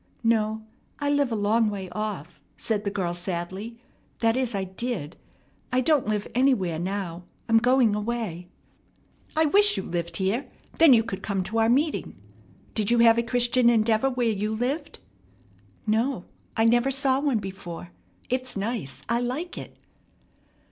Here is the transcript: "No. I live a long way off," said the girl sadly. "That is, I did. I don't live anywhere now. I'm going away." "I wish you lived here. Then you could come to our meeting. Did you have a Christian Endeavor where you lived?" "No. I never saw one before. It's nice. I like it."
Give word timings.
"No. 0.23 0.63
I 0.97 1.11
live 1.11 1.31
a 1.31 1.35
long 1.35 1.69
way 1.69 1.87
off," 1.91 2.41
said 2.57 2.85
the 2.85 2.89
girl 2.89 3.13
sadly. 3.13 3.77
"That 4.21 4.35
is, 4.35 4.55
I 4.55 4.63
did. 4.63 5.15
I 5.71 5.81
don't 5.81 6.07
live 6.07 6.27
anywhere 6.33 6.79
now. 6.79 7.25
I'm 7.47 7.59
going 7.59 7.93
away." 7.93 8.47
"I 9.37 9.45
wish 9.45 9.77
you 9.77 9.83
lived 9.83 10.17
here. 10.17 10.47
Then 10.79 10.93
you 10.93 11.03
could 11.03 11.21
come 11.21 11.43
to 11.43 11.59
our 11.59 11.69
meeting. 11.69 12.19
Did 12.73 12.89
you 12.89 12.97
have 12.97 13.19
a 13.19 13.21
Christian 13.21 13.69
Endeavor 13.69 14.09
where 14.09 14.27
you 14.31 14.55
lived?" 14.55 14.97
"No. 15.85 16.25
I 16.57 16.65
never 16.65 16.89
saw 16.89 17.19
one 17.19 17.37
before. 17.37 17.91
It's 18.27 18.57
nice. 18.57 19.03
I 19.07 19.19
like 19.19 19.55
it." 19.55 19.77